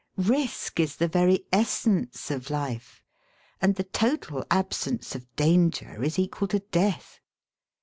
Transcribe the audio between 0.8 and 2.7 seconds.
the very essence of